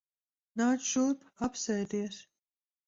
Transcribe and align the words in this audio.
Nāc 0.61 0.87
šurp. 0.93 1.29
Apsēdies. 1.49 2.23